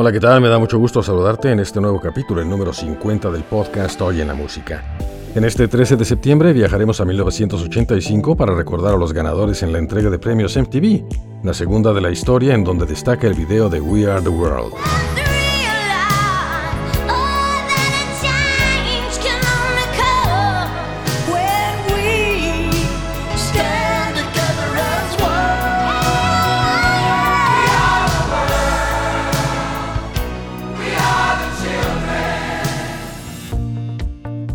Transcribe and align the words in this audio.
Hola, 0.00 0.12
¿qué 0.12 0.20
tal? 0.20 0.40
Me 0.40 0.46
da 0.46 0.60
mucho 0.60 0.78
gusto 0.78 1.02
saludarte 1.02 1.50
en 1.50 1.58
este 1.58 1.80
nuevo 1.80 2.00
capítulo, 2.00 2.40
el 2.40 2.48
número 2.48 2.72
50 2.72 3.32
del 3.32 3.42
podcast 3.42 4.00
Hoy 4.00 4.20
en 4.20 4.28
la 4.28 4.34
música. 4.34 4.96
En 5.34 5.42
este 5.42 5.66
13 5.66 5.96
de 5.96 6.04
septiembre 6.04 6.52
viajaremos 6.52 7.00
a 7.00 7.04
1985 7.04 8.36
para 8.36 8.54
recordar 8.54 8.94
a 8.94 8.96
los 8.96 9.12
ganadores 9.12 9.64
en 9.64 9.72
la 9.72 9.80
entrega 9.80 10.08
de 10.08 10.20
premios 10.20 10.56
MTV, 10.56 11.02
la 11.42 11.52
segunda 11.52 11.92
de 11.92 12.00
la 12.00 12.12
historia 12.12 12.54
en 12.54 12.62
donde 12.62 12.86
destaca 12.86 13.26
el 13.26 13.34
video 13.34 13.68
de 13.68 13.80
We 13.80 14.08
Are 14.08 14.22
the 14.22 14.28
World. 14.28 14.72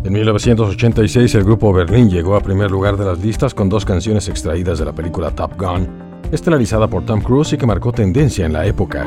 En 0.04 0.12
1986 0.12 1.34
el 1.34 1.44
grupo 1.44 1.72
Berlín 1.72 2.10
llegó 2.10 2.36
a 2.36 2.40
primer 2.40 2.70
lugar 2.70 2.98
de 2.98 3.06
las 3.06 3.18
listas 3.20 3.54
con 3.54 3.70
dos 3.70 3.86
canciones 3.86 4.28
extraídas 4.28 4.78
de 4.78 4.84
la 4.84 4.92
película 4.92 5.30
Top 5.30 5.58
Gun, 5.58 5.88
estelarizada 6.30 6.88
por 6.88 7.06
Tom 7.06 7.22
Cruise 7.22 7.54
y 7.54 7.56
que 7.56 7.64
marcó 7.64 7.90
tendencia 7.90 8.44
en 8.44 8.52
la 8.52 8.66
época. 8.66 9.06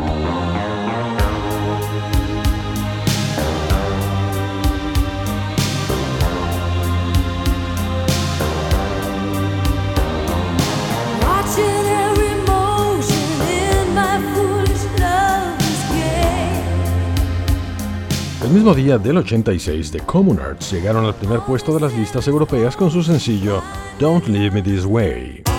Mismo 18.68 18.84
día 18.84 18.98
del 18.98 19.18
86, 19.18 19.92
The 19.92 20.00
Common 20.00 20.42
Arts 20.42 20.73
llegaron 20.73 21.06
al 21.06 21.16
primer 21.16 21.40
puesto 21.40 21.73
de 21.73 21.80
las 21.80 21.94
listas 21.94 22.28
europeas 22.28 22.76
con 22.76 22.92
su 22.92 23.02
sencillo 23.02 23.62
Don't 23.98 24.28
Leave 24.28 24.52
Me 24.52 24.62
This 24.62 24.84
Way. 24.84 25.56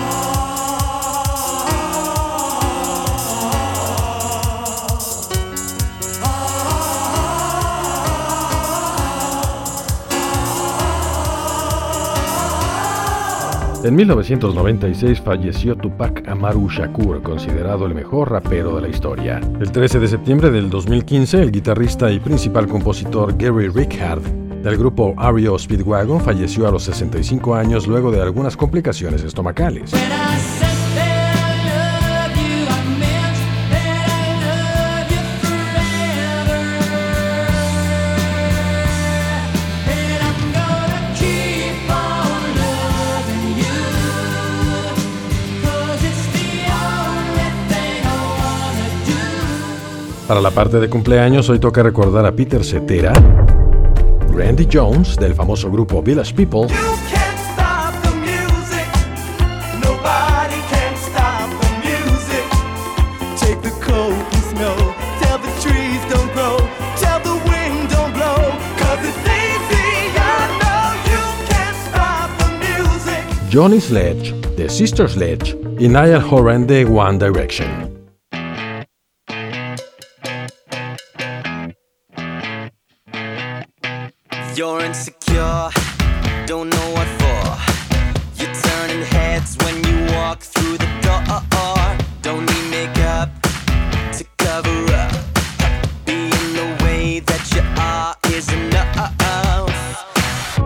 En 13.81 13.95
1996 13.95 15.21
falleció 15.21 15.73
Tupac 15.73 16.27
Amaru 16.27 16.69
Shakur, 16.69 17.21
considerado 17.21 17.85
el 17.85 17.95
mejor 17.95 18.29
rapero 18.29 18.75
de 18.75 18.81
la 18.81 18.89
historia. 18.89 19.39
El 19.61 19.71
13 19.71 20.01
de 20.01 20.07
septiembre 20.09 20.51
del 20.51 20.69
2015, 20.69 21.41
el 21.41 21.51
guitarrista 21.51 22.11
y 22.11 22.19
principal 22.19 22.67
compositor 22.67 23.37
Gary 23.37 23.69
Rickard 23.69 24.21
del 24.63 24.77
grupo 24.77 25.15
REO 25.17 25.57
Speedwagon 25.57 26.19
falleció 26.19 26.67
a 26.67 26.71
los 26.71 26.83
65 26.83 27.55
años 27.55 27.87
luego 27.87 28.11
de 28.11 28.21
algunas 28.21 28.57
complicaciones 28.57 29.23
estomacales. 29.23 29.93
Para 50.29 50.41
la 50.41 50.51
parte 50.51 50.79
de 50.79 50.87
cumpleaños 50.87 51.49
hoy 51.49 51.57
toca 51.57 51.81
recordar 51.81 52.23
a 52.23 52.31
Peter 52.31 52.63
Cetera, 52.63 53.13
Randy 54.31 54.67
Jones 54.71 55.15
del 55.15 55.33
famoso 55.33 55.71
grupo 55.71 56.03
Village 56.03 56.35
People, 56.35 56.67
Johnny 73.51 73.81
Sledge 73.81 74.35
de 74.55 74.69
Sister 74.69 75.09
Sledge 75.09 75.57
y 75.79 75.87
Niall 75.87 76.23
Horan 76.29 76.67
de 76.67 76.85
One 76.85 77.17
Direction. 77.17 77.88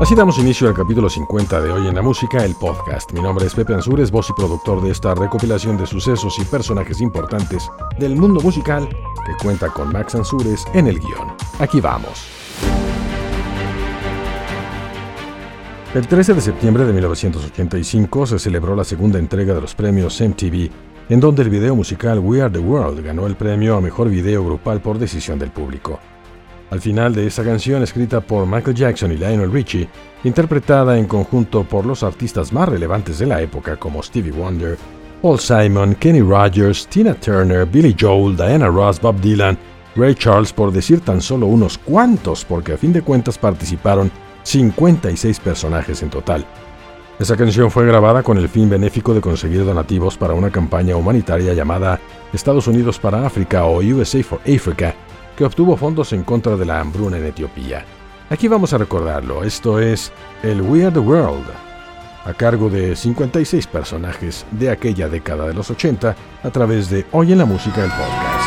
Así 0.04 0.16
damos 0.16 0.38
inicio 0.38 0.68
al 0.68 0.74
capítulo 0.74 1.10
50 1.10 1.62
de 1.62 1.72
Hoy 1.72 1.88
en 1.88 1.96
la 1.96 2.02
Música, 2.02 2.44
el 2.44 2.56
podcast. 2.56 3.14
Mi 3.14 3.22
nombre 3.22 3.46
es 3.46 3.56
Pepe 3.56 3.74
Ansures, 3.74 4.12
voz 4.12 4.30
y 4.30 4.34
productor 4.34 4.82
de 4.82 4.92
esta 4.92 5.16
recopilación 5.16 5.78
de 5.78 5.88
sucesos 5.88 6.38
y 6.40 6.44
personajes 6.44 7.00
importantes 7.00 7.72
del 7.98 8.18
mundo 8.18 8.42
musical 8.42 8.86
que 9.26 9.32
cuenta 9.42 9.70
con 9.70 9.94
Max 9.94 10.14
Ansures 10.16 10.66
en 10.74 10.88
el 10.88 11.00
guion. 11.00 11.32
Aquí 11.58 11.80
vamos. 11.80 12.28
El 15.96 16.06
13 16.06 16.34
de 16.34 16.42
septiembre 16.42 16.84
de 16.84 16.92
1985 16.92 18.26
se 18.26 18.40
celebró 18.40 18.76
la 18.76 18.84
segunda 18.84 19.20
entrega 19.20 19.54
de 19.54 19.62
los 19.62 19.74
premios 19.74 20.20
MTV, 20.20 20.70
en 21.08 21.20
donde 21.22 21.44
el 21.44 21.50
video 21.50 21.78
musical 21.78 22.20
We 22.20 22.42
Are 22.42 22.52
the 22.52 22.60
World 22.60 23.06
ganó 23.06 23.26
el 23.26 23.38
premio 23.38 23.78
a 23.78 23.80
mejor 23.80 24.10
video 24.10 24.44
grupal 24.44 24.82
por 24.82 25.00
decisión 25.00 25.40
del 25.40 25.52
público. 25.52 25.98
Al 26.74 26.82
final 26.82 27.14
de 27.14 27.28
esa 27.28 27.44
canción, 27.44 27.84
escrita 27.84 28.20
por 28.20 28.48
Michael 28.48 28.76
Jackson 28.76 29.12
y 29.12 29.18
Lionel 29.18 29.52
Richie, 29.52 29.88
interpretada 30.24 30.98
en 30.98 31.06
conjunto 31.06 31.64
por 31.66 31.86
los 31.86 32.02
artistas 32.02 32.52
más 32.52 32.68
relevantes 32.68 33.20
de 33.20 33.28
la 33.28 33.40
época 33.44 33.76
como 33.76 34.02
Stevie 34.02 34.32
Wonder, 34.32 34.76
Paul 35.22 35.40
Simon, 35.40 35.94
Kenny 35.94 36.22
Rogers, 36.22 36.88
Tina 36.88 37.14
Turner, 37.14 37.68
Billy 37.68 37.96
Joel, 37.96 38.36
Diana 38.36 38.70
Ross, 38.70 39.00
Bob 39.00 39.22
Dylan, 39.22 39.56
Ray 39.96 40.16
Charles, 40.16 40.52
por 40.52 40.72
decir 40.72 41.02
tan 41.02 41.22
solo 41.22 41.46
unos 41.46 41.78
cuantos, 41.78 42.44
porque 42.44 42.74
a 42.74 42.78
fin 42.78 42.92
de 42.92 43.04
cuentas 43.04 43.38
participaron 43.38 44.10
56 44.42 45.40
personajes 45.42 46.02
en 46.02 46.10
total. 46.10 46.44
Esa 47.20 47.38
canción 47.38 47.70
fue 47.70 47.86
grabada 47.86 48.24
con 48.24 48.40
el 48.40 48.50
fin 48.50 48.68
benéfico 48.68 49.14
de 49.14 49.22
conseguir 49.22 49.64
donativos 49.64 50.18
para 50.18 50.34
una 50.34 50.50
campaña 50.50 50.96
humanitaria 50.96 51.54
llamada 51.54 52.00
Estados 52.34 52.66
Unidos 52.66 52.98
para 52.98 53.28
África 53.28 53.64
o 53.66 53.78
USA 53.78 54.24
for 54.24 54.40
Africa, 54.40 54.96
que 55.38 55.46
obtuvo 55.46 55.78
fondos 55.78 56.14
en 56.14 56.24
contra 56.24 56.56
de 56.56 56.66
la 56.66 56.80
hambruna 56.80 57.18
en 57.18 57.26
Etiopía. 57.26 57.86
Aquí 58.30 58.48
vamos 58.48 58.74
a 58.74 58.78
recordarlo, 58.78 59.44
esto 59.44 59.80
es 59.80 60.12
el 60.42 60.62
We 60.62 60.86
Are 60.86 60.94
the 60.94 61.00
World, 61.00 61.46
a 62.26 62.34
cargo 62.34 62.70
de 62.70 62.96
56 62.96 63.68
personajes 63.68 64.46
de 64.52 64.70
aquella 64.70 65.10
década 65.10 65.48
de 65.48 65.54
los 65.54 65.70
80 65.70 66.16
a 66.44 66.50
través 66.50 66.90
de 66.90 67.06
Hoy 67.12 67.32
en 67.32 67.40
la 67.40 67.46
Música 67.46 67.82
del 67.82 67.92
podcast. 67.92 68.43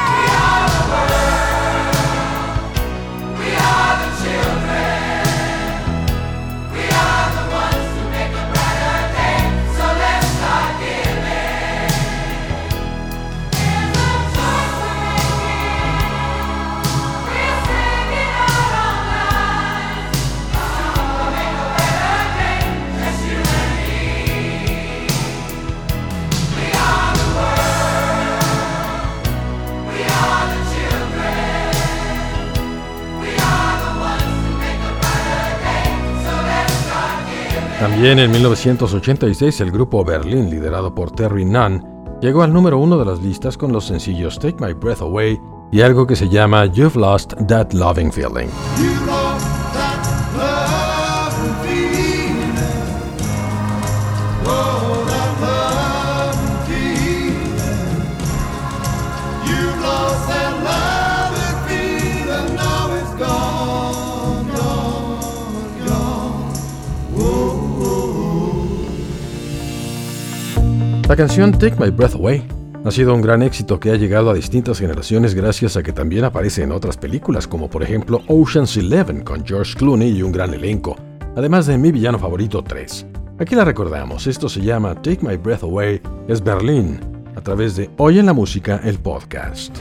También 37.96 38.19
en 38.19 38.31
1986 38.31 39.62
el 39.62 39.70
grupo 39.70 40.04
Berlin, 40.04 40.50
liderado 40.50 40.94
por 40.94 41.12
Terry 41.12 41.46
Nunn, 41.46 41.82
llegó 42.20 42.43
al 42.43 42.52
número 42.52 42.78
uno 42.78 42.98
de 42.98 43.06
las 43.06 43.22
listas 43.22 43.56
con 43.56 43.72
los 43.72 43.87
sencillos 43.87 44.38
Take 44.38 44.62
My 44.62 44.75
Breath 44.75 45.00
Away 45.00 45.40
y 45.72 45.81
algo 45.81 46.06
que 46.06 46.14
se 46.14 46.28
llama 46.28 46.66
You've 46.66 47.00
Lost 47.00 47.32
That 47.48 47.72
Loving 47.72 48.12
Feeling. 48.12 48.50
La 71.08 71.14
canción 71.14 71.53
Take 71.53 71.76
My 71.79 71.91
Breath 71.91 72.17
Away 72.17 72.44
ha 72.85 72.91
sido 72.91 73.14
un 73.14 73.23
gran 73.23 73.41
éxito 73.41 73.79
que 73.79 73.93
ha 73.93 73.94
llegado 73.94 74.29
a 74.29 74.35
distintas 74.35 74.81
generaciones 74.81 75.37
gracias 75.37 75.76
a 75.76 75.82
que 75.85 75.93
también 75.93 76.25
aparece 76.25 76.64
en 76.64 76.73
otras 76.73 76.97
películas 76.97 77.47
como 77.47 77.70
por 77.70 77.85
ejemplo 77.85 78.23
Ocean's 78.26 78.76
Eleven 78.76 79.23
con 79.23 79.47
George 79.47 79.75
Clooney 79.76 80.11
y 80.11 80.23
un 80.25 80.32
gran 80.32 80.53
elenco, 80.53 80.97
además 81.37 81.67
de 81.67 81.79
Mi 81.79 81.93
Villano 81.93 82.19
Favorito 82.19 82.64
3. 82.64 83.06
Aquí 83.38 83.55
la 83.55 83.64
recordamos, 83.64 84.26
esto 84.26 84.49
se 84.49 84.61
llama 84.62 84.97
Take 84.97 85.20
My 85.23 85.37
Breath 85.37 85.62
Away, 85.62 86.00
es 86.26 86.43
Berlín, 86.43 86.99
a 87.37 87.41
través 87.41 87.76
de 87.76 87.88
Hoy 87.99 88.19
en 88.19 88.26
la 88.26 88.32
Música, 88.32 88.81
el 88.82 88.99
podcast. 88.99 89.76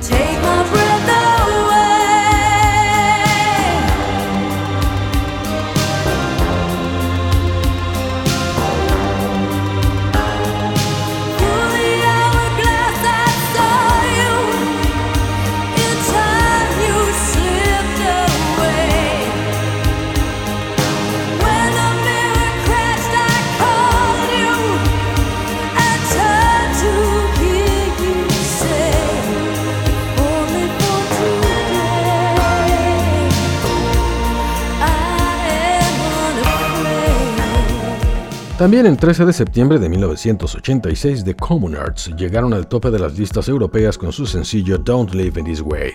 También 38.65 38.87
el 38.87 38.97
13 38.97 39.25
de 39.25 39.31
septiembre 39.31 39.77
de 39.77 39.87
1986, 39.87 41.23
The 41.23 41.35
Communards 41.35 42.07
llegaron 42.17 42.51
al 42.51 42.65
tope 42.65 42.89
de 42.89 42.97
las 42.97 43.15
listas 43.15 43.47
europeas 43.47 43.95
con 43.95 44.11
su 44.11 44.25
sencillo 44.25 44.79
Don't 44.79 45.13
Live 45.13 45.39
in 45.39 45.45
This 45.45 45.61
Way, 45.61 45.91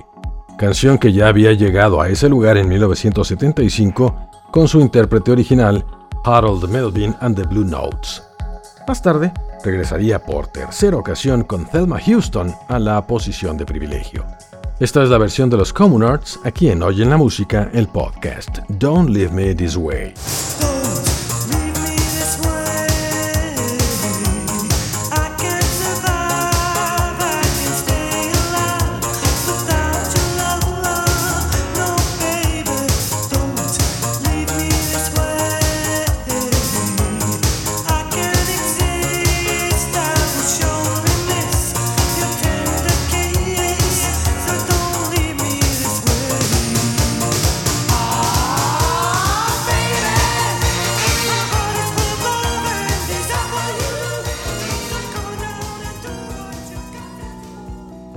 canción 0.56 0.96
que 0.96 1.12
ya 1.12 1.26
había 1.26 1.52
llegado 1.52 2.00
a 2.00 2.08
ese 2.08 2.28
lugar 2.28 2.56
en 2.58 2.68
1975 2.68 4.14
con 4.52 4.68
su 4.68 4.78
intérprete 4.78 5.32
original, 5.32 5.84
Harold 6.24 6.70
Melvin 6.70 7.12
and 7.18 7.34
the 7.34 7.42
Blue 7.42 7.64
Notes. 7.64 8.22
Más 8.86 9.02
tarde, 9.02 9.32
regresaría 9.64 10.20
por 10.20 10.46
tercera 10.46 10.96
ocasión 10.96 11.42
con 11.42 11.64
Thelma 11.66 11.98
Houston 11.98 12.54
a 12.68 12.78
la 12.78 13.04
posición 13.04 13.56
de 13.56 13.66
privilegio. 13.66 14.24
Esta 14.78 15.02
es 15.02 15.08
la 15.08 15.18
versión 15.18 15.50
de 15.50 15.56
los 15.56 15.72
Communards 15.72 16.38
aquí 16.44 16.68
en 16.68 16.84
Oye 16.84 17.02
en 17.02 17.10
la 17.10 17.16
Música, 17.16 17.68
el 17.74 17.88
podcast 17.88 18.58
Don't 18.68 19.10
Leave 19.10 19.32
Me 19.32 19.56
This 19.56 19.76
Way. 19.76 20.14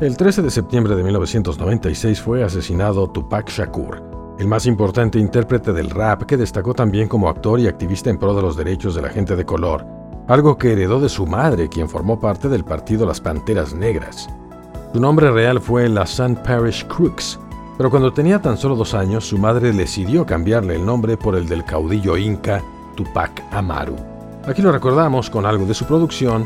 El 0.04 0.18
13 0.18 0.42
de 0.42 0.52
septiembre 0.52 0.98
de 0.98 1.04
1996 1.04 2.20
fue 2.20 2.44
asesinado 2.44 3.10
Tupac 3.10 3.50
Shakur, 3.50 4.04
el 4.38 4.50
más 4.50 4.66
importante 4.66 5.18
intérprete 5.18 5.72
del 5.72 5.90
rap 5.90 6.24
que 6.24 6.36
destacó 6.36 6.74
también 6.74 7.08
como 7.08 7.30
actor 7.30 7.58
y 7.58 7.68
activista 7.68 8.10
en 8.10 8.18
pro 8.18 8.36
de 8.36 8.42
los 8.42 8.58
derechos 8.58 8.96
de 8.96 9.02
la 9.02 9.08
gente 9.08 9.38
de 9.38 9.46
color, 9.46 9.86
algo 10.28 10.58
que 10.58 10.74
heredó 10.74 11.00
de 11.00 11.08
su 11.08 11.26
madre, 11.26 11.70
quien 11.70 11.88
formó 11.88 12.20
parte 12.20 12.50
del 12.50 12.66
partido 12.66 13.06
Las 13.06 13.22
Panteras 13.22 13.74
Negras. 13.74 14.28
Su 14.92 15.00
nombre 15.00 15.32
real 15.32 15.62
fue 15.62 15.88
la 15.88 16.04
St. 16.04 16.36
Parish 16.44 16.86
Crooks, 16.88 17.40
pero 17.78 17.90
cuando 17.90 18.12
tenía 18.12 18.42
tan 18.42 18.58
solo 18.58 18.76
dos 18.76 18.94
años, 18.94 19.26
su 19.26 19.38
madre 19.38 19.72
decidió 19.72 20.26
cambiarle 20.26 20.76
el 20.76 20.86
nombre 20.86 21.16
por 21.16 21.38
el 21.38 21.48
del 21.48 21.64
caudillo 21.64 22.18
inca 22.18 22.62
Tupac 22.98 23.42
Amaru. 23.52 23.96
Aquí 24.46 24.62
lo 24.62 24.74
recordamos 24.74 25.30
con 25.30 25.46
algo 25.46 25.66
de 25.66 25.74
su 25.74 25.86
producción 25.86 26.46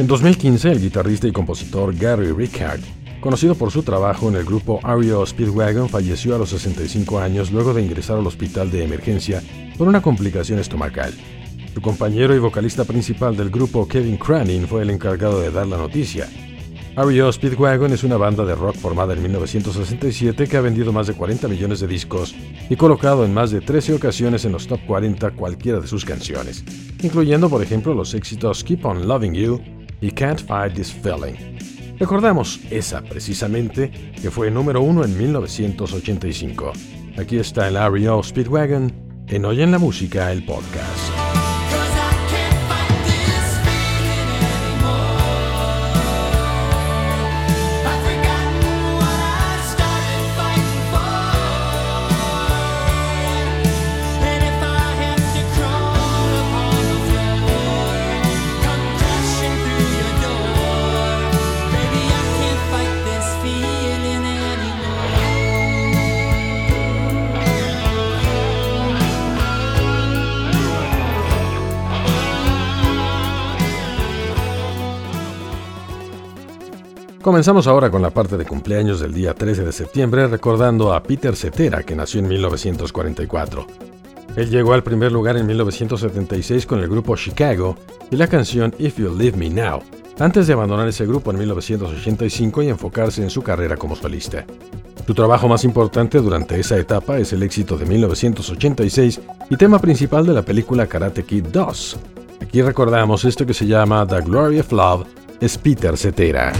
En 0.00 0.06
2015, 0.06 0.72
el 0.72 0.80
guitarrista 0.80 1.28
y 1.28 1.32
compositor 1.32 1.94
Gary 1.94 2.32
Rickard, 2.32 2.80
conocido 3.20 3.54
por 3.54 3.70
su 3.70 3.82
trabajo 3.82 4.30
en 4.30 4.36
el 4.36 4.46
grupo 4.46 4.80
Ario 4.82 5.26
Speedwagon, 5.26 5.90
falleció 5.90 6.34
a 6.34 6.38
los 6.38 6.48
65 6.48 7.18
años 7.18 7.52
luego 7.52 7.74
de 7.74 7.82
ingresar 7.82 8.16
al 8.16 8.26
hospital 8.26 8.70
de 8.70 8.82
emergencia 8.82 9.42
por 9.76 9.88
una 9.88 10.00
complicación 10.00 10.58
estomacal. 10.58 11.12
Su 11.74 11.82
compañero 11.82 12.34
y 12.34 12.38
vocalista 12.38 12.84
principal 12.84 13.36
del 13.36 13.50
grupo, 13.50 13.86
Kevin 13.86 14.16
Cranin, 14.16 14.66
fue 14.66 14.80
el 14.80 14.88
encargado 14.88 15.38
de 15.38 15.50
dar 15.50 15.66
la 15.66 15.76
noticia. 15.76 16.26
Ario 16.96 17.30
Speedwagon 17.30 17.92
es 17.92 18.02
una 18.02 18.16
banda 18.16 18.46
de 18.46 18.54
rock 18.54 18.76
formada 18.76 19.12
en 19.12 19.20
1967 19.20 20.48
que 20.48 20.56
ha 20.56 20.62
vendido 20.62 20.94
más 20.94 21.08
de 21.08 21.12
40 21.12 21.46
millones 21.46 21.80
de 21.80 21.86
discos 21.86 22.34
y 22.70 22.76
colocado 22.76 23.26
en 23.26 23.34
más 23.34 23.50
de 23.50 23.60
13 23.60 23.96
ocasiones 23.96 24.46
en 24.46 24.52
los 24.52 24.66
top 24.66 24.80
40 24.86 25.32
cualquiera 25.32 25.78
de 25.78 25.86
sus 25.86 26.06
canciones, 26.06 26.64
incluyendo 27.02 27.50
por 27.50 27.62
ejemplo 27.62 27.92
los 27.92 28.14
éxitos 28.14 28.64
Keep 28.64 28.86
On 28.86 29.06
Loving 29.06 29.34
You, 29.34 29.60
y 30.00 30.10
Can't 30.10 30.40
Fight 30.40 30.74
This 30.74 30.92
Feeling. 30.92 31.36
Recordemos 31.98 32.60
esa 32.70 33.02
precisamente, 33.02 33.90
que 34.20 34.30
fue 34.30 34.50
número 34.50 34.80
uno 34.80 35.04
en 35.04 35.16
1985. 35.18 36.72
Aquí 37.18 37.38
está 37.38 37.68
el 37.68 37.74
REO 37.74 38.22
Speedwagon 38.22 38.92
en 39.28 39.44
Hoy 39.44 39.62
en 39.62 39.70
la 39.70 39.78
Música, 39.78 40.32
el 40.32 40.44
podcast. 40.44 41.19
Comenzamos 77.22 77.66
ahora 77.66 77.90
con 77.90 78.00
la 78.00 78.08
parte 78.08 78.38
de 78.38 78.46
cumpleaños 78.46 78.98
del 78.98 79.12
día 79.12 79.34
13 79.34 79.62
de 79.62 79.72
septiembre 79.72 80.26
recordando 80.26 80.94
a 80.94 81.02
Peter 81.02 81.36
Cetera, 81.36 81.82
que 81.82 81.94
nació 81.94 82.20
en 82.20 82.28
1944. 82.28 83.66
Él 84.36 84.48
llegó 84.48 84.72
al 84.72 84.82
primer 84.82 85.12
lugar 85.12 85.36
en 85.36 85.46
1976 85.46 86.64
con 86.64 86.78
el 86.78 86.88
grupo 86.88 87.14
Chicago 87.16 87.76
y 88.10 88.16
la 88.16 88.26
canción 88.26 88.74
If 88.78 88.96
You 88.96 89.14
Leave 89.14 89.36
Me 89.36 89.50
Now, 89.50 89.82
antes 90.18 90.46
de 90.46 90.54
abandonar 90.54 90.88
ese 90.88 91.04
grupo 91.04 91.30
en 91.30 91.38
1985 91.40 92.62
y 92.62 92.68
enfocarse 92.68 93.22
en 93.22 93.28
su 93.28 93.42
carrera 93.42 93.76
como 93.76 93.96
solista. 93.96 94.46
Su 95.06 95.12
trabajo 95.12 95.46
más 95.46 95.64
importante 95.64 96.20
durante 96.20 96.58
esa 96.58 96.78
etapa 96.78 97.18
es 97.18 97.34
el 97.34 97.42
éxito 97.42 97.76
de 97.76 97.84
1986 97.84 99.20
y 99.50 99.56
tema 99.56 99.78
principal 99.78 100.24
de 100.24 100.32
la 100.32 100.42
película 100.42 100.86
Karate 100.86 101.24
Kid 101.24 101.48
2. 101.52 101.98
Aquí 102.40 102.62
recordamos 102.62 103.26
esto 103.26 103.44
que 103.44 103.52
se 103.52 103.66
llama 103.66 104.06
The 104.06 104.22
Glory 104.22 104.60
of 104.60 104.72
Love, 104.72 105.06
es 105.38 105.58
Peter 105.58 105.98
Cetera. 105.98 106.52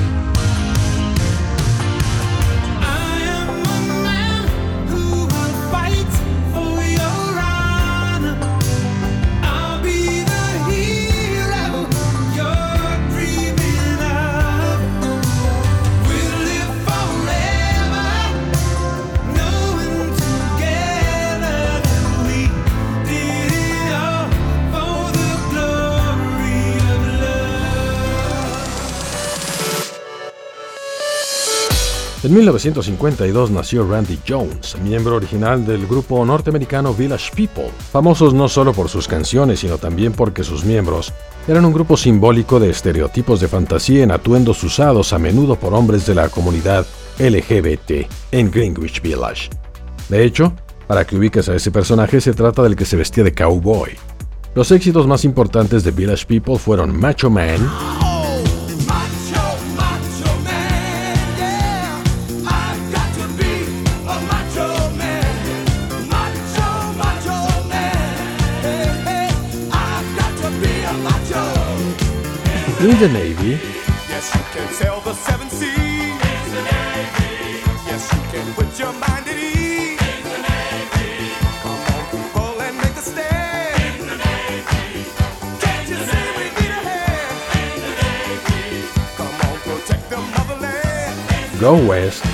En 32.30 32.36
1952 32.36 33.50
nació 33.50 33.90
Randy 33.90 34.20
Jones, 34.24 34.76
miembro 34.84 35.16
original 35.16 35.66
del 35.66 35.84
grupo 35.84 36.24
norteamericano 36.24 36.94
Village 36.94 37.32
People, 37.34 37.72
famosos 37.90 38.32
no 38.32 38.48
solo 38.48 38.72
por 38.72 38.88
sus 38.88 39.08
canciones, 39.08 39.58
sino 39.58 39.78
también 39.78 40.12
porque 40.12 40.44
sus 40.44 40.64
miembros 40.64 41.12
eran 41.48 41.64
un 41.64 41.72
grupo 41.72 41.96
simbólico 41.96 42.60
de 42.60 42.70
estereotipos 42.70 43.40
de 43.40 43.48
fantasía 43.48 44.04
en 44.04 44.12
atuendos 44.12 44.62
usados 44.62 45.12
a 45.12 45.18
menudo 45.18 45.56
por 45.56 45.74
hombres 45.74 46.06
de 46.06 46.14
la 46.14 46.28
comunidad 46.28 46.86
LGBT 47.18 48.08
en 48.30 48.48
Greenwich 48.48 49.02
Village. 49.02 49.50
De 50.08 50.24
hecho, 50.24 50.52
para 50.86 51.04
que 51.04 51.16
ubiques 51.16 51.48
a 51.48 51.56
ese 51.56 51.72
personaje 51.72 52.20
se 52.20 52.32
trata 52.32 52.62
del 52.62 52.76
que 52.76 52.84
se 52.84 52.94
vestía 52.94 53.24
de 53.24 53.34
cowboy. 53.34 53.90
Los 54.54 54.70
éxitos 54.70 55.04
más 55.08 55.24
importantes 55.24 55.82
de 55.82 55.90
Village 55.90 56.26
People 56.26 56.58
fueron 56.58 56.96
Macho 56.96 57.28
Man, 57.28 57.58
in 72.80 72.98
the 72.98 73.08
Navy. 73.08 73.60
Yes, 74.08 74.34
you 74.34 74.40
can 74.52 74.66
sail 74.72 75.00
the 75.00 75.12
seven 75.12 75.50
seas. 75.50 75.68
In 75.68 76.52
the 76.54 76.62
Navy. 76.62 77.60
Yes, 77.86 78.10
you 78.10 78.20
can 78.32 78.54
put 78.54 78.78
your 78.78 78.92
mind 78.94 79.28
at 79.28 79.36
ease. 79.36 80.00
In 91.62 91.68
the 92.24 92.29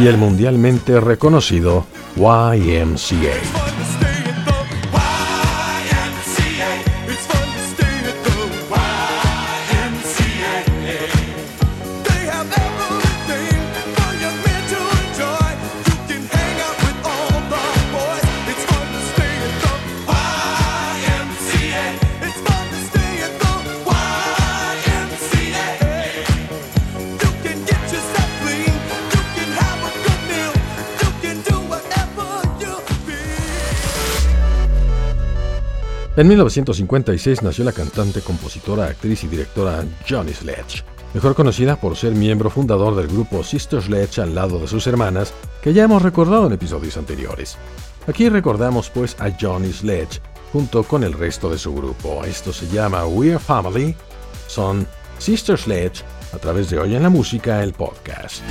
y 0.00 0.06
el 0.06 0.16
mundialmente 0.16 1.00
reconocido 1.00 1.84
YMCA. 2.16 3.67
En 36.18 36.26
1956 36.26 37.44
nació 37.44 37.62
la 37.62 37.70
cantante, 37.70 38.22
compositora, 38.22 38.86
actriz 38.86 39.22
y 39.22 39.28
directora 39.28 39.84
Johnny 40.08 40.32
Sledge, 40.32 40.82
mejor 41.14 41.36
conocida 41.36 41.76
por 41.76 41.94
ser 41.94 42.16
miembro 42.16 42.50
fundador 42.50 42.96
del 42.96 43.06
grupo 43.06 43.44
Sister 43.44 43.80
Sledge 43.80 44.20
al 44.20 44.34
lado 44.34 44.58
de 44.58 44.66
sus 44.66 44.84
hermanas, 44.88 45.32
que 45.62 45.72
ya 45.72 45.84
hemos 45.84 46.02
recordado 46.02 46.48
en 46.48 46.54
episodios 46.54 46.96
anteriores. 46.96 47.56
Aquí 48.08 48.28
recordamos 48.28 48.90
pues 48.90 49.14
a 49.20 49.30
Johnny 49.40 49.72
Sledge 49.72 50.20
junto 50.52 50.82
con 50.82 51.04
el 51.04 51.12
resto 51.12 51.50
de 51.50 51.58
su 51.58 51.72
grupo. 51.72 52.24
Esto 52.24 52.52
se 52.52 52.66
llama 52.66 53.06
We're 53.06 53.38
Family, 53.38 53.94
son 54.48 54.88
Sister 55.18 55.56
Sledge 55.56 56.02
a 56.32 56.38
través 56.38 56.68
de 56.68 56.80
Hoy 56.80 56.96
en 56.96 57.04
la 57.04 57.10
Música, 57.10 57.62
el 57.62 57.74
podcast. 57.74 58.42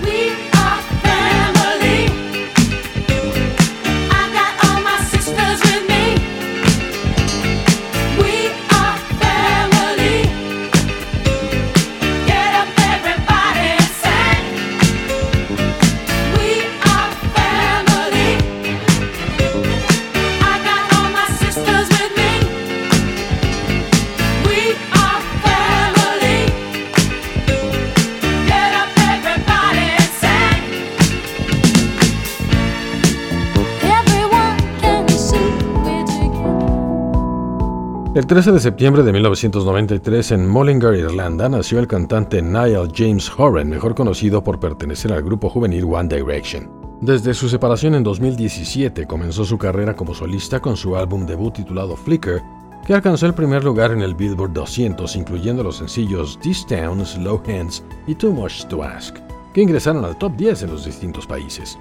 El 38.27 38.33
13 38.33 38.51
de 38.51 38.59
septiembre 38.59 39.03
de 39.03 39.13
1993 39.13 40.31
en 40.33 40.49
Mullingar, 40.49 40.93
Irlanda, 40.95 41.47
nació 41.47 41.79
el 41.79 41.87
cantante 41.87 42.41
Niall 42.41 42.91
James 42.93 43.31
Horan, 43.37 43.69
mejor 43.69 43.95
conocido 43.95 44.43
por 44.43 44.59
pertenecer 44.59 45.13
al 45.13 45.23
grupo 45.23 45.49
juvenil 45.49 45.85
One 45.85 46.13
Direction. 46.13 46.69
Desde 46.99 47.33
su 47.33 47.47
separación 47.47 47.95
en 47.95 48.03
2017 48.03 49.07
comenzó 49.07 49.45
su 49.45 49.57
carrera 49.57 49.95
como 49.95 50.13
solista 50.13 50.59
con 50.59 50.75
su 50.75 50.97
álbum 50.97 51.25
debut 51.25 51.53
titulado 51.53 51.95
Flicker, 51.95 52.41
que 52.85 52.93
alcanzó 52.93 53.27
el 53.27 53.33
primer 53.33 53.63
lugar 53.63 53.91
en 53.91 54.01
el 54.01 54.13
Billboard 54.13 54.51
200, 54.51 55.15
incluyendo 55.15 55.63
los 55.63 55.77
sencillos 55.77 56.37
This 56.41 56.67
Town, 56.67 57.05
Slow 57.05 57.41
Hands 57.47 57.81
y 58.07 58.15
Too 58.15 58.33
Much 58.33 58.65
to 58.65 58.83
Ask, 58.83 59.15
que 59.53 59.61
ingresaron 59.61 60.03
al 60.03 60.17
top 60.17 60.35
10 60.35 60.63
en 60.63 60.71
los 60.71 60.83
distintos 60.83 61.25
países. 61.25 61.79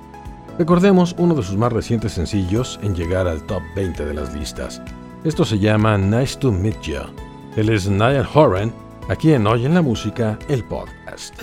Recordemos 0.60 1.12
uno 1.18 1.34
de 1.34 1.42
sus 1.42 1.56
más 1.56 1.72
recientes 1.72 2.12
sencillos 2.12 2.78
en 2.84 2.94
llegar 2.94 3.26
al 3.26 3.44
top 3.46 3.62
20 3.74 4.06
de 4.06 4.14
las 4.14 4.32
listas. 4.32 4.80
Esto 5.24 5.44
se 5.44 5.58
llama 5.58 5.98
Nice 5.98 6.38
to 6.38 6.52
Meet 6.52 6.82
You. 6.82 7.00
Él 7.56 7.70
es 7.70 7.88
Niall 7.88 8.26
Horan, 8.32 8.72
aquí 9.08 9.32
en 9.32 9.46
Hoy 9.46 9.66
en 9.66 9.74
la 9.74 9.82
Música, 9.82 10.38
el 10.48 10.62
podcast. 10.64 11.34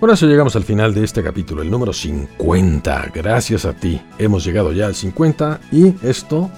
Por 0.00 0.08
eso 0.08 0.26
llegamos 0.26 0.56
al 0.56 0.64
final 0.64 0.94
de 0.94 1.04
este 1.04 1.22
capítulo, 1.22 1.60
el 1.60 1.70
número 1.70 1.92
50. 1.92 3.10
Gracias 3.14 3.66
a 3.66 3.74
ti. 3.74 4.00
Hemos 4.18 4.42
llegado 4.42 4.72
ya 4.72 4.86
al 4.86 4.94
50 4.94 5.60
y 5.70 5.94
esto 6.02 6.50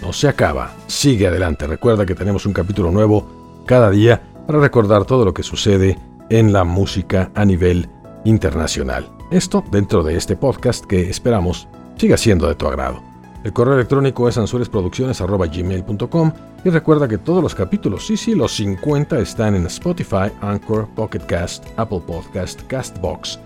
no 0.00 0.12
se 0.12 0.28
acaba. 0.28 0.72
Sigue 0.86 1.26
adelante. 1.26 1.66
Recuerda 1.66 2.06
que 2.06 2.14
tenemos 2.14 2.46
un 2.46 2.52
capítulo 2.52 2.92
nuevo 2.92 3.64
cada 3.66 3.90
día 3.90 4.22
para 4.46 4.60
recordar 4.60 5.04
todo 5.04 5.24
lo 5.24 5.34
que 5.34 5.42
sucede 5.42 5.98
en 6.30 6.52
la 6.52 6.62
música 6.62 7.32
a 7.34 7.44
nivel 7.44 7.88
internacional. 8.24 9.10
Esto 9.32 9.64
dentro 9.72 10.04
de 10.04 10.16
este 10.16 10.36
podcast 10.36 10.84
que 10.84 11.10
esperamos 11.10 11.66
siga 11.96 12.16
siendo 12.16 12.46
de 12.46 12.54
tu 12.54 12.68
agrado. 12.68 13.05
El 13.46 13.52
correo 13.52 13.74
electrónico 13.74 14.28
es 14.28 14.36
ansuresproducciones.gmail.com 14.38 16.32
y 16.64 16.70
recuerda 16.70 17.06
que 17.06 17.16
todos 17.16 17.44
los 17.44 17.54
capítulos, 17.54 18.04
sí, 18.04 18.16
sí, 18.16 18.34
los 18.34 18.56
50 18.56 19.20
están 19.20 19.54
en 19.54 19.66
Spotify, 19.66 20.32
Anchor, 20.40 20.88
Pocket 20.96 21.20
Cast, 21.20 21.64
Apple 21.76 22.02
Podcast, 22.04 22.62
Castbox, 22.62 23.38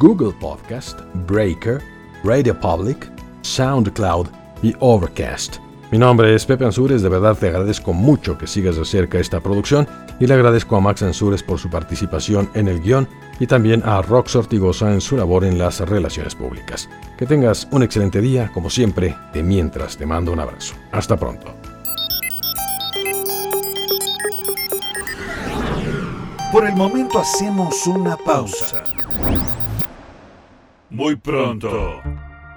Google 0.00 0.32
Podcast, 0.40 0.98
Breaker, 1.26 1.82
Radio 2.24 2.58
Public, 2.58 3.12
SoundCloud 3.42 4.28
y 4.62 4.74
Overcast. 4.80 5.63
Mi 5.94 6.00
nombre 6.00 6.34
es 6.34 6.44
Pepe 6.44 6.64
Ansures, 6.64 7.02
de 7.02 7.08
verdad 7.08 7.38
te 7.38 7.46
agradezco 7.46 7.92
mucho 7.92 8.36
que 8.36 8.48
sigas 8.48 8.74
de 8.74 8.84
cerca 8.84 9.20
esta 9.20 9.38
producción 9.38 9.86
y 10.18 10.26
le 10.26 10.34
agradezco 10.34 10.74
a 10.74 10.80
Max 10.80 11.04
Ansures 11.04 11.44
por 11.44 11.60
su 11.60 11.70
participación 11.70 12.50
en 12.54 12.66
el 12.66 12.80
guion 12.80 13.08
y 13.38 13.46
también 13.46 13.80
a 13.84 14.02
Rox 14.02 14.34
Ortigosa 14.34 14.92
en 14.92 15.00
su 15.00 15.16
labor 15.16 15.44
en 15.44 15.56
las 15.56 15.78
relaciones 15.78 16.34
públicas. 16.34 16.90
Que 17.16 17.26
tengas 17.26 17.68
un 17.70 17.84
excelente 17.84 18.20
día, 18.20 18.50
como 18.52 18.70
siempre, 18.70 19.14
de 19.32 19.44
mientras 19.44 19.96
te 19.96 20.04
mando 20.04 20.32
un 20.32 20.40
abrazo. 20.40 20.74
Hasta 20.90 21.16
pronto. 21.16 21.54
Por 26.50 26.66
el 26.66 26.74
momento 26.74 27.20
hacemos 27.20 27.86
una 27.86 28.16
pausa. 28.16 28.82
Muy 30.90 31.14
pronto 31.14 32.02